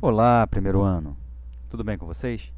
Olá, 0.00 0.46
primeiro 0.46 0.80
ano. 0.80 1.16
Tudo 1.68 1.82
bem 1.82 1.98
com 1.98 2.06
vocês? 2.06 2.52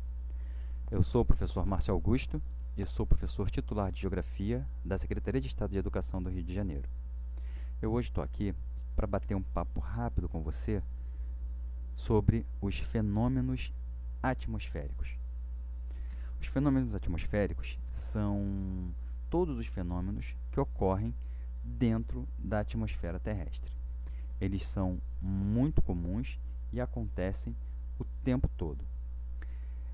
Eu 0.91 1.03
sou 1.03 1.23
o 1.23 1.25
professor 1.25 1.65
Márcio 1.65 1.95
Augusto 1.95 2.41
e 2.77 2.85
sou 2.85 3.07
professor 3.07 3.51
titular 3.51 3.91
de 3.91 3.99
Geografia 3.99 4.69
da 4.85 4.99
Secretaria 4.99 5.41
de 5.41 5.47
Estado 5.47 5.71
de 5.71 5.79
Educação 5.79 6.23
do 6.23 6.29
Rio 6.29 6.43
de 6.43 6.55
Janeiro. 6.55 6.87
Eu 7.81 7.93
hoje 7.93 8.09
estou 8.09 8.23
aqui 8.23 8.55
para 8.95 9.07
bater 9.07 9.35
um 9.35 9.43
papo 9.43 9.81
rápido 9.81 10.29
com 10.29 10.43
você 10.43 10.83
sobre 11.97 12.45
os 12.61 12.79
fenômenos 12.79 13.73
atmosféricos. 14.23 15.17
Os 16.39 16.47
fenômenos 16.47 16.95
atmosféricos 16.95 17.79
são 17.91 18.93
todos 19.31 19.57
os 19.57 19.67
fenômenos 19.67 20.37
que 20.53 20.61
ocorrem 20.61 21.15
dentro 21.65 22.29
da 22.39 22.61
atmosfera 22.61 23.19
terrestre. 23.19 23.73
Eles 24.39 24.63
são 24.67 25.01
muito 25.23 25.81
comuns 25.81 26.39
e 26.73 26.81
acontecem 26.81 27.55
o 27.99 28.05
tempo 28.25 28.49
todo. 28.57 28.85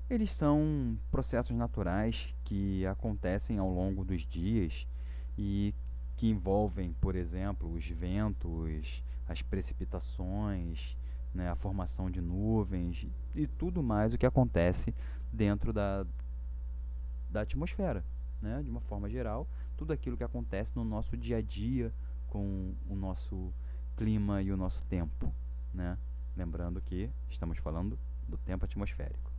Eles 0.09 0.31
são 0.31 0.97
processos 1.11 1.55
naturais 1.55 2.33
que 2.45 2.85
acontecem 2.85 3.57
ao 3.57 3.69
longo 3.69 4.05
dos 4.05 4.21
dias 4.21 4.87
e 5.37 5.73
que 6.15 6.29
envolvem, 6.29 6.93
por 6.93 7.15
exemplo, 7.15 7.71
os 7.71 7.85
ventos, 7.85 9.03
as 9.27 9.41
precipitações, 9.41 10.97
né, 11.33 11.49
a 11.49 11.55
formação 11.55 12.09
de 12.09 12.21
nuvens 12.21 13.05
e 13.35 13.45
tudo 13.45 13.83
mais 13.83 14.13
o 14.13 14.17
que 14.17 14.25
acontece 14.25 14.95
dentro 15.31 15.73
da, 15.73 16.05
da 17.29 17.41
atmosfera. 17.41 18.03
Né, 18.41 18.61
de 18.63 18.69
uma 18.69 18.81
forma 18.81 19.09
geral, 19.09 19.47
tudo 19.75 19.91
aquilo 19.91 20.15
que 20.15 20.23
acontece 20.23 20.75
no 20.75 20.83
nosso 20.83 21.17
dia 21.17 21.37
a 21.37 21.41
dia 21.41 21.91
com 22.27 22.75
o 22.87 22.95
nosso 22.95 23.51
clima 23.95 24.41
e 24.41 24.51
o 24.51 24.57
nosso 24.57 24.83
tempo. 24.83 25.33
Né? 25.73 25.97
Lembrando 26.37 26.79
que 26.81 27.09
estamos 27.31 27.57
falando 27.57 27.97
do 28.27 28.37
tempo 28.37 28.63
atmosférico. 28.63 29.31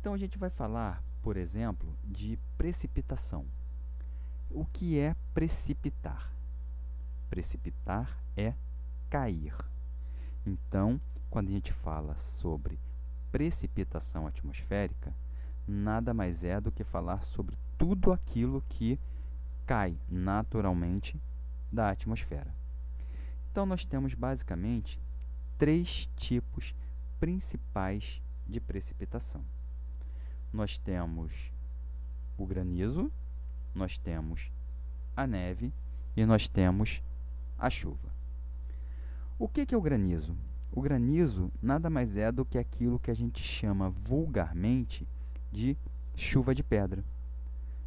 Então 0.00 0.12
a 0.12 0.18
gente 0.18 0.36
vai 0.36 0.50
falar, 0.50 1.00
por 1.22 1.36
exemplo, 1.36 1.96
de 2.04 2.36
precipitação. 2.58 3.46
O 4.50 4.66
que 4.66 4.98
é 4.98 5.14
precipitar? 5.32 6.32
Precipitar 7.30 8.18
é 8.36 8.52
cair. 9.08 9.54
Então, 10.44 11.00
quando 11.30 11.50
a 11.50 11.52
gente 11.52 11.72
fala 11.72 12.16
sobre 12.16 12.80
precipitação 13.30 14.26
atmosférica, 14.26 15.14
nada 15.68 16.12
mais 16.12 16.42
é 16.42 16.60
do 16.60 16.72
que 16.72 16.82
falar 16.82 17.22
sobre 17.22 17.56
tudo 17.78 18.12
aquilo 18.12 18.60
que 18.68 18.98
cai 19.64 19.96
naturalmente 20.08 21.20
da 21.70 21.90
atmosfera. 21.90 22.52
Então, 23.52 23.64
nós 23.64 23.84
temos 23.84 24.14
basicamente 24.14 25.00
três 25.58 26.08
tipos 26.16 26.74
principais 27.18 28.20
de 28.46 28.60
precipitação. 28.60 29.42
Nós 30.52 30.78
temos 30.78 31.52
o 32.38 32.46
granizo, 32.46 33.10
nós 33.74 33.98
temos 33.98 34.50
a 35.16 35.26
neve 35.26 35.72
e 36.16 36.24
nós 36.24 36.48
temos 36.48 37.02
a 37.58 37.70
chuva. 37.70 38.14
O 39.38 39.48
que 39.48 39.74
é 39.74 39.76
o 39.76 39.82
granizo? 39.82 40.36
O 40.72 40.80
granizo 40.80 41.50
nada 41.62 41.88
mais 41.88 42.16
é 42.16 42.30
do 42.30 42.44
que 42.44 42.58
aquilo 42.58 42.98
que 42.98 43.10
a 43.10 43.14
gente 43.14 43.42
chama 43.42 43.90
vulgarmente 43.90 45.06
de 45.52 45.76
chuva 46.14 46.54
de 46.54 46.62
pedra. 46.62 47.04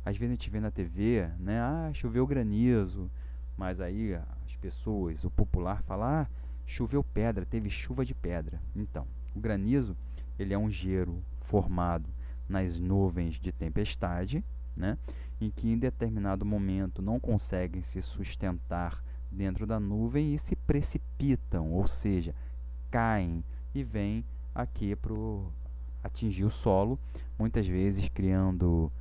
Às 0.06 0.17
vezes 0.17 0.31
a 0.31 0.36
gente 0.36 0.50
vê 0.50 0.59
na 0.59 0.72
TV, 0.72 1.30
né? 1.38 1.59
Ah, 1.59 1.92
choveu 1.94 2.26
granizo. 2.26 3.09
Mas 3.58 3.81
aí 3.81 4.16
as 4.16 4.56
pessoas, 4.56 5.23
o 5.23 5.30
popular 5.30 5.83
fala, 5.83 6.22
ah, 6.22 6.28
choveu 6.70 7.03
pedra, 7.03 7.45
teve 7.45 7.67
chuva 7.70 8.06
de 8.06 8.14
pedra. 8.14 8.62
Então, 8.75 9.08
o 9.36 9.39
granizo 9.39 9.98
ele 10.38 10.53
é 10.53 10.58
um 10.58 10.70
gelo 10.70 11.23
formado 11.42 12.08
nas 12.48 12.80
nuvens 12.80 13.36
de 13.36 13.52
tempestade, 13.52 14.44
né, 14.78 14.98
em 15.42 15.50
que 15.50 15.67
em 15.67 15.78
determinado 15.78 16.45
momento 16.45 17.02
não 17.02 17.20
conseguem 17.20 17.82
se 17.82 18.02
sustentar 18.02 19.04
dentro 19.32 19.66
da 19.66 19.80
nuvem 19.80 20.33
e 20.33 20.39
se 20.39 20.55
precipitam, 20.55 21.71
ou 21.71 21.88
seja, 21.88 22.36
caem 22.92 23.43
e 23.73 23.83
vêm 23.83 24.23
aqui 24.54 24.95
para 24.95 25.14
atingir 26.04 26.45
o 26.45 26.52
solo, 26.52 26.99
muitas 27.38 27.67
vezes 27.67 28.08
criando 28.10 28.92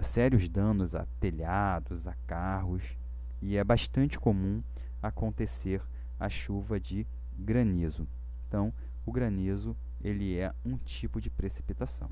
sérios 0.00 0.48
danos 0.48 0.94
a 0.94 1.06
telhados, 1.20 2.08
a 2.08 2.14
carros, 2.26 2.82
e 3.40 3.56
é 3.56 3.62
bastante 3.62 4.18
comum 4.18 4.62
acontecer 5.00 5.80
a 6.18 6.28
chuva 6.28 6.78
de 6.78 7.06
granizo. 7.38 8.06
Então, 8.46 8.72
o 9.04 9.12
granizo 9.12 9.76
ele 10.02 10.36
é 10.36 10.52
um 10.64 10.76
tipo 10.76 11.20
de 11.20 11.30
precipitação. 11.30 12.10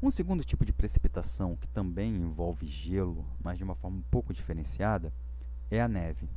Um 0.00 0.10
segundo 0.10 0.44
tipo 0.44 0.64
de 0.64 0.72
precipitação 0.72 1.56
que 1.56 1.66
também 1.68 2.14
envolve 2.14 2.66
gelo, 2.66 3.26
mas 3.42 3.58
de 3.58 3.64
uma 3.64 3.74
forma 3.74 3.98
um 3.98 4.04
pouco 4.10 4.32
diferenciada, 4.32 5.12
é 5.70 5.80
a 5.80 5.88
neve. 5.88 6.28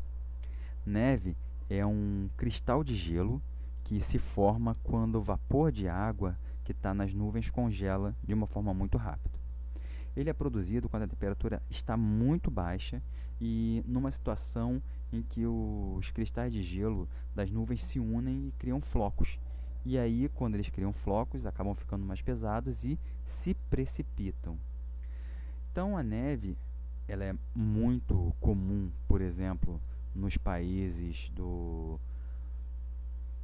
Neve 0.86 1.38
é 1.70 1.86
um 1.86 2.28
cristal 2.36 2.84
de 2.84 2.96
gelo 2.96 3.42
que 3.84 4.00
se 4.00 4.18
forma 4.18 4.76
quando 4.84 5.16
o 5.16 5.22
vapor 5.22 5.72
de 5.72 5.88
água 5.88 6.38
que 6.64 6.72
está 6.72 6.94
nas 6.94 7.14
nuvens 7.14 7.50
congela 7.50 8.16
de 8.24 8.34
uma 8.34 8.48
forma 8.48 8.74
muito 8.74 8.98
rápida. 8.98 9.41
Ele 10.16 10.30
é 10.30 10.34
produzido 10.34 10.90
quando 10.90 11.04
a 11.04 11.08
temperatura 11.08 11.62
está 11.70 11.96
muito 11.96 12.52
baixa 12.52 13.02
e 13.40 13.84
numa 13.88 14.12
situação 14.12 14.82
em 15.12 15.22
que 15.22 15.46
os 15.46 16.12
cristais 16.12 16.54
de 16.54 16.62
gelo 16.62 17.08
das 17.36 17.50
nuvens 17.52 17.84
se 17.84 18.00
unem 18.00 18.48
e 18.48 18.52
criam 18.54 18.80
flocos. 18.80 19.40
E 19.84 19.98
aí, 19.98 20.30
quando 20.36 20.56
eles 20.56 20.70
criam 20.70 20.94
flocos, 20.94 21.46
acabam 21.46 21.74
ficando 21.74 22.06
mais 22.06 22.22
pesados 22.22 22.84
e 22.84 23.00
se 23.26 23.54
precipitam. 23.70 24.58
Então, 25.72 25.98
a 25.98 26.04
neve 26.04 26.58
ela 27.08 27.24
é 27.24 27.36
muito 27.56 28.34
comum, 28.40 28.92
por 29.08 29.22
exemplo, 29.22 29.82
nos 30.14 30.38
países 30.38 31.30
do 31.30 32.00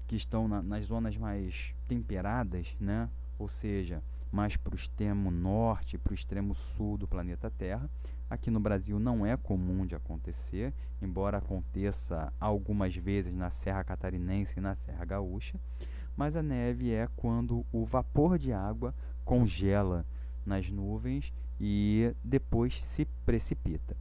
que 0.07 0.16
estão 0.16 0.47
na, 0.47 0.61
nas 0.61 0.85
zonas 0.85 1.17
mais 1.17 1.73
temperadas, 1.88 2.73
né? 2.79 3.09
ou 3.38 3.47
seja, 3.47 4.01
mais 4.37 4.55
para 4.55 4.73
o 4.73 4.75
extremo 4.75 5.31
norte, 5.31 5.97
para 5.97 6.11
o 6.11 6.13
extremo 6.13 6.53
sul 6.53 6.95
do 6.95 7.07
planeta 7.07 7.49
Terra. 7.49 7.89
Aqui 8.29 8.51
no 8.51 8.59
Brasil 8.59 8.99
não 8.99 9.25
é 9.25 9.35
comum 9.35 9.83
de 9.83 9.95
acontecer, 9.95 10.71
embora 11.01 11.39
aconteça 11.39 12.31
algumas 12.39 12.95
vezes 12.95 13.33
na 13.33 13.49
Serra 13.49 13.83
Catarinense 13.83 14.53
e 14.55 14.61
na 14.61 14.75
Serra 14.75 15.03
Gaúcha. 15.05 15.59
Mas 16.15 16.35
a 16.35 16.43
neve 16.43 16.91
é 16.91 17.09
quando 17.15 17.65
o 17.71 17.83
vapor 17.83 18.37
de 18.37 18.53
água 18.53 18.93
congela 19.25 20.05
nas 20.45 20.69
nuvens 20.69 21.33
e 21.59 22.13
depois 22.23 22.79
se 22.79 23.05
precipita. 23.25 23.97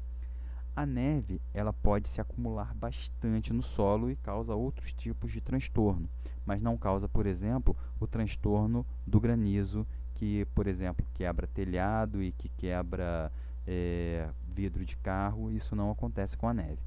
A 0.77 0.85
neve 0.85 1.41
ela 1.55 1.73
pode 1.73 2.11
se 2.11 2.21
acumular 2.21 2.75
bastante 2.75 3.55
no 3.55 3.63
solo 3.63 4.11
e 4.11 4.17
causa 4.17 4.55
outros 4.55 4.93
tipos 4.93 5.33
de 5.33 5.41
transtorno, 5.41 6.07
mas 6.45 6.61
não 6.61 6.77
causa, 6.77 7.09
por 7.09 7.25
exemplo, 7.25 7.75
o 7.99 8.07
transtorno 8.07 8.85
do 9.07 9.19
granizo 9.19 9.87
que, 10.17 10.47
por 10.55 10.67
exemplo, 10.67 11.07
quebra 11.15 11.47
telhado 11.47 12.23
e 12.23 12.33
que 12.33 12.49
quebra 12.49 13.31
é, 13.67 14.29
vidro 14.49 14.85
de 14.85 14.97
carro, 14.97 15.51
isso 15.51 15.77
não 15.77 15.91
acontece 15.91 16.37
com 16.37 16.49
a 16.49 16.55
neve. 16.55 16.79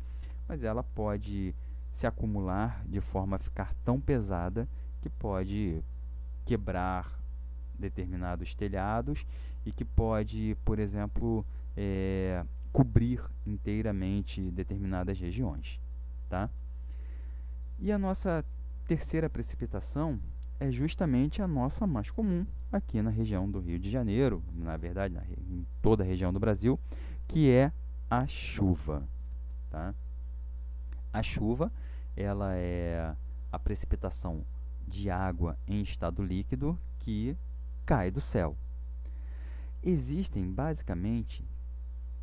Mas 0.47 0.63
ela 0.63 0.83
pode 0.83 1.55
se 1.91 2.07
acumular 2.07 2.83
de 2.85 2.99
forma 2.99 3.35
a 3.35 3.39
ficar 3.39 3.73
tão 3.85 3.99
pesada 3.99 4.67
que 5.01 5.09
pode 5.09 5.83
quebrar 6.45 7.19
determinados 7.77 8.55
telhados 8.55 9.25
e 9.65 9.71
que 9.71 9.85
pode, 9.85 10.57
por 10.65 10.79
exemplo, 10.79 11.45
é, 11.77 12.43
cobrir 12.71 13.21
inteiramente 13.45 14.41
determinadas 14.51 15.19
regiões. 15.19 15.79
Tá? 16.27 16.49
E 17.79 17.91
a 17.91 17.97
nossa 17.97 18.43
terceira 18.87 19.29
precipitação 19.29 20.19
é 20.59 20.71
justamente 20.71 21.41
a 21.41 21.47
nossa 21.47 21.85
mais 21.85 22.09
comum 22.09 22.45
aqui 22.71 23.01
na 23.01 23.09
região 23.09 23.49
do 23.49 23.59
Rio 23.59 23.79
de 23.79 23.89
Janeiro, 23.89 24.43
na 24.53 24.77
verdade, 24.77 25.13
na, 25.13 25.23
em 25.23 25.65
toda 25.81 26.03
a 26.03 26.05
região 26.05 26.31
do 26.31 26.39
Brasil, 26.39 26.79
que 27.27 27.51
é 27.51 27.71
a 28.09 28.25
chuva. 28.27 29.07
Tá? 29.69 29.93
A 31.11 31.21
chuva 31.23 31.71
ela 32.15 32.55
é 32.55 33.15
a 33.51 33.59
precipitação 33.59 34.43
de 34.87 35.09
água 35.09 35.57
em 35.67 35.81
estado 35.81 36.23
líquido 36.23 36.77
que 36.99 37.35
cai 37.85 38.11
do 38.11 38.21
céu. 38.21 38.55
Existem 39.81 40.51
basicamente 40.51 41.47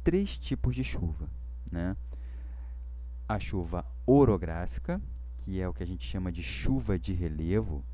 três 0.05 0.37
tipos 0.37 0.75
de 0.75 0.85
chuva. 0.85 1.29
Né? 1.71 1.97
A 3.29 3.39
chuva 3.39 3.85
orográfica, 4.05 5.01
que 5.39 5.61
é 5.61 5.69
o 5.69 5.75
que 5.75 5.83
a 5.83 5.87
gente 5.87 6.07
chama 6.07 6.31
de 6.31 6.43
chuva 6.43 6.99
de 6.99 7.13
relevo, 7.13 7.85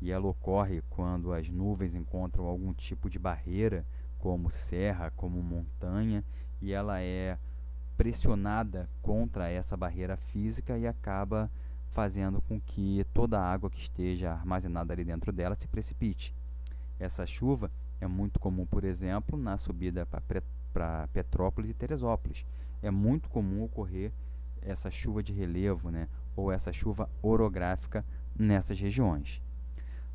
e 0.00 0.10
ela 0.10 0.26
ocorre 0.26 0.82
quando 0.88 1.32
as 1.32 1.48
nuvens 1.48 1.94
encontram 1.94 2.44
algum 2.44 2.72
tipo 2.72 3.10
de 3.10 3.18
barreira, 3.18 3.84
como 4.18 4.50
serra, 4.50 5.12
como 5.16 5.42
montanha, 5.42 6.24
e 6.60 6.72
ela 6.72 7.00
é 7.00 7.38
pressionada 7.96 8.88
contra 9.02 9.48
essa 9.50 9.76
barreira 9.76 10.16
física 10.16 10.78
e 10.78 10.86
acaba 10.86 11.50
fazendo 11.90 12.40
com 12.42 12.60
que 12.60 13.04
toda 13.12 13.40
a 13.40 13.52
água 13.52 13.70
que 13.70 13.80
esteja 13.80 14.32
armazenada 14.32 14.92
ali 14.92 15.04
dentro 15.04 15.32
dela 15.32 15.54
se 15.54 15.66
precipite. 15.66 16.34
Essa 16.98 17.26
chuva 17.26 17.70
é 18.00 18.06
muito 18.06 18.38
comum, 18.38 18.66
por 18.66 18.84
exemplo, 18.84 19.36
na 19.38 19.56
subida 19.56 20.06
para 20.72 21.08
Petrópolis 21.12 21.70
e 21.70 21.74
Teresópolis. 21.74 22.46
É 22.82 22.90
muito 22.90 23.28
comum 23.28 23.64
ocorrer 23.64 24.12
essa 24.62 24.90
chuva 24.90 25.22
de 25.22 25.32
relevo, 25.32 25.90
né, 25.90 26.08
ou 26.36 26.52
essa 26.52 26.72
chuva 26.72 27.08
orográfica 27.22 28.04
nessas 28.36 28.78
regiões. 28.78 29.42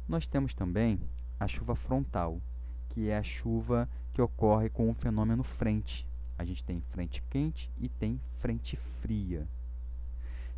Nós 0.07 0.27
temos 0.27 0.53
também 0.53 0.99
a 1.39 1.47
chuva 1.47 1.75
frontal, 1.75 2.41
que 2.89 3.09
é 3.09 3.17
a 3.17 3.23
chuva 3.23 3.89
que 4.13 4.21
ocorre 4.21 4.69
com 4.69 4.89
o 4.89 4.93
fenômeno 4.93 5.43
frente. 5.43 6.07
A 6.37 6.43
gente 6.43 6.63
tem 6.63 6.81
frente 6.81 7.23
quente 7.29 7.71
e 7.79 7.87
tem 7.87 8.19
frente 8.37 8.75
fria. 8.75 9.47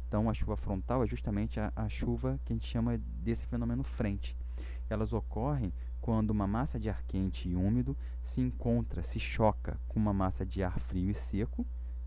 Então, 0.08 0.30
a 0.30 0.34
chuva 0.34 0.56
frontal 0.56 1.04
é 1.04 1.08
justamente 1.08 1.60
a, 1.60 1.72
a 1.76 1.90
chuva 1.90 2.40
que 2.46 2.54
a 2.54 2.56
gente 2.56 2.68
chama 2.68 2.98
desse 3.24 3.46
fenômeno 3.46 3.84
frente. 3.84 4.36
Elas 4.90 5.14
ocorrem 5.14 5.74
quando 6.02 6.30
uma 6.30 6.46
massa 6.46 6.80
de 6.80 6.90
ar 6.90 7.02
quente 7.04 7.50
e 7.50 7.56
úmido 7.56 7.98
se 8.22 8.40
encontra, 8.40 9.02
se 9.02 9.20
choca 9.20 9.80
com 9.88 10.00
uma 10.00 10.14
massa 10.14 10.46
de 10.46 10.64
ar 10.64 10.80
frio 10.80 11.10
e 11.10 11.16
seco, 11.16 11.66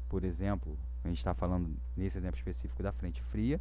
por 0.08 0.24
exemplo, 0.24 0.78
a 1.04 1.08
gente 1.08 1.18
está 1.18 1.34
falando 1.34 1.76
nesse 1.96 2.16
exemplo 2.16 2.38
específico 2.38 2.82
da 2.82 2.92
frente 2.92 3.20
fria, 3.22 3.60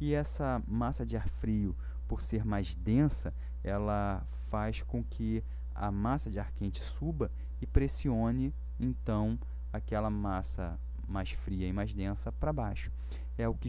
e 0.00 0.14
essa 0.14 0.62
massa 0.66 1.04
de 1.04 1.16
ar 1.16 1.28
frio, 1.28 1.76
por 2.08 2.22
ser 2.22 2.44
mais 2.44 2.74
densa, 2.74 3.32
ela 3.62 4.26
faz 4.48 4.82
com 4.82 5.04
que 5.04 5.44
a 5.74 5.92
massa 5.92 6.30
de 6.30 6.40
ar 6.40 6.50
quente 6.52 6.80
suba 6.80 7.30
e 7.60 7.66
pressione 7.66 8.52
então 8.80 9.38
aquela 9.72 10.10
massa 10.10 10.78
mais 11.06 11.30
fria 11.30 11.68
e 11.68 11.72
mais 11.72 11.94
densa 11.94 12.32
para 12.32 12.52
baixo. 12.52 12.90
É 13.36 13.48
o 13.48 13.54
que 13.54 13.68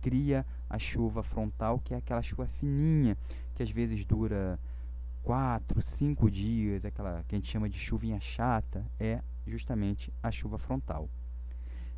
cria 0.00 0.44
a 0.68 0.78
chuva 0.78 1.22
frontal, 1.22 1.78
que 1.78 1.94
é 1.94 1.96
aquela 1.96 2.22
chuva 2.22 2.46
fininha, 2.46 3.16
que 3.54 3.62
às 3.62 3.70
vezes 3.70 4.04
dura 4.04 4.58
quatro, 5.22 5.80
cinco 5.82 6.30
dias, 6.30 6.84
aquela 6.84 7.24
que 7.26 7.34
a 7.34 7.38
gente 7.38 7.50
chama 7.50 7.68
de 7.68 7.78
chuvinha 7.78 8.20
chata, 8.20 8.84
é 8.98 9.20
justamente 9.46 10.12
a 10.22 10.30
chuva 10.30 10.58
frontal. 10.58 11.08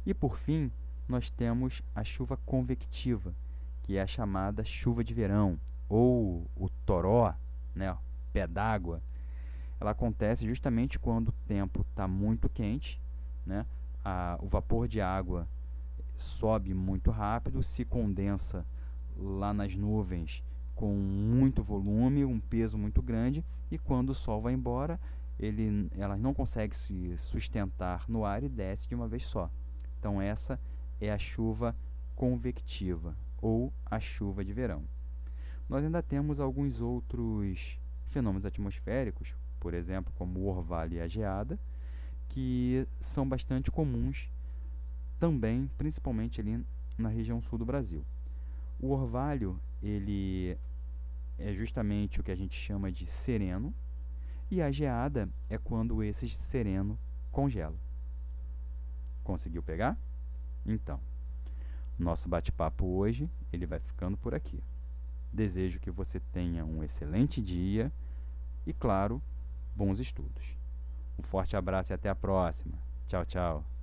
E 0.06 0.14
por 0.14 0.36
fim, 0.36 0.70
nós 1.08 1.30
temos 1.30 1.82
a 1.94 2.02
chuva 2.02 2.36
convectiva, 2.46 3.34
que 3.82 3.96
é 3.96 4.02
a 4.02 4.06
chamada 4.06 4.64
chuva 4.64 5.04
de 5.04 5.12
verão, 5.12 5.58
ou 5.90 6.46
o 6.56 6.70
toró, 6.86 7.34
né, 7.74 7.94
pé 8.32 8.46
d'água. 8.46 9.02
Ela 9.80 9.90
acontece 9.90 10.46
justamente 10.46 10.98
quando 10.98 11.28
o 11.28 11.34
tempo 11.48 11.80
está 11.82 12.06
muito 12.06 12.48
quente, 12.48 13.00
né, 13.44 13.66
a, 14.04 14.38
o 14.40 14.46
vapor 14.46 14.86
de 14.86 15.00
água 15.00 15.48
sobe 16.16 16.72
muito 16.72 17.10
rápido, 17.10 17.62
se 17.62 17.84
condensa 17.84 18.64
lá 19.16 19.52
nas 19.52 19.74
nuvens 19.74 20.44
com 20.74 20.94
muito 20.94 21.62
volume, 21.62 22.24
um 22.24 22.38
peso 22.38 22.78
muito 22.78 23.02
grande, 23.02 23.44
e 23.70 23.76
quando 23.76 24.10
o 24.10 24.14
sol 24.14 24.40
vai 24.40 24.54
embora, 24.54 24.98
ele, 25.38 25.90
ela 25.96 26.16
não 26.16 26.32
consegue 26.32 26.76
se 26.76 27.16
sustentar 27.18 28.04
no 28.08 28.24
ar 28.24 28.42
e 28.42 28.48
desce 28.48 28.88
de 28.88 28.94
uma 28.94 29.08
vez 29.08 29.26
só. 29.26 29.50
Então 29.98 30.22
essa 30.22 30.58
é 31.00 31.10
a 31.10 31.18
chuva 31.18 31.74
convectiva 32.14 33.16
ou 33.42 33.72
a 33.84 33.98
chuva 33.98 34.44
de 34.44 34.52
verão. 34.52 34.84
Nós 35.70 35.84
ainda 35.84 36.02
temos 36.02 36.40
alguns 36.40 36.80
outros 36.80 37.78
fenômenos 38.08 38.44
atmosféricos, 38.44 39.36
por 39.60 39.72
exemplo, 39.72 40.12
como 40.16 40.40
o 40.40 40.48
orvalho 40.48 40.94
e 40.94 41.00
a 41.00 41.06
geada, 41.06 41.56
que 42.28 42.84
são 42.98 43.28
bastante 43.28 43.70
comuns 43.70 44.28
também, 45.20 45.70
principalmente 45.78 46.40
ali 46.40 46.66
na 46.98 47.08
região 47.08 47.40
sul 47.40 47.56
do 47.56 47.64
Brasil. 47.64 48.04
O 48.80 48.88
orvalho, 48.90 49.60
ele 49.80 50.58
é 51.38 51.52
justamente 51.52 52.18
o 52.18 52.24
que 52.24 52.32
a 52.32 52.36
gente 52.36 52.56
chama 52.56 52.90
de 52.90 53.06
sereno, 53.06 53.72
e 54.50 54.60
a 54.60 54.72
geada 54.72 55.28
é 55.48 55.56
quando 55.56 56.02
esse 56.02 56.28
sereno 56.30 56.98
congela. 57.30 57.78
Conseguiu 59.22 59.62
pegar? 59.62 59.96
Então, 60.66 60.98
nosso 61.96 62.28
bate-papo 62.28 62.84
hoje 62.86 63.30
ele 63.52 63.66
vai 63.66 63.78
ficando 63.78 64.16
por 64.16 64.34
aqui. 64.34 64.60
Desejo 65.32 65.80
que 65.80 65.90
você 65.90 66.18
tenha 66.18 66.64
um 66.64 66.82
excelente 66.82 67.40
dia 67.40 67.92
e, 68.66 68.72
claro, 68.72 69.22
bons 69.74 69.98
estudos. 69.98 70.56
Um 71.18 71.22
forte 71.22 71.56
abraço 71.56 71.92
e 71.92 71.94
até 71.94 72.08
a 72.08 72.14
próxima. 72.14 72.78
Tchau, 73.06 73.24
tchau. 73.24 73.79